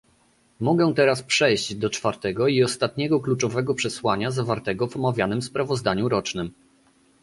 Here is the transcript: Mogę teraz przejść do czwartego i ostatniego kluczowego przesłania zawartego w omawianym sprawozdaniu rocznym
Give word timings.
Mogę 0.59 0.93
teraz 0.95 1.23
przejść 1.23 1.75
do 1.75 1.89
czwartego 1.89 2.47
i 2.47 2.63
ostatniego 2.63 3.19
kluczowego 3.19 3.75
przesłania 3.75 4.31
zawartego 4.31 4.87
w 4.87 4.95
omawianym 4.95 5.41
sprawozdaniu 5.41 6.09
rocznym 6.09 6.53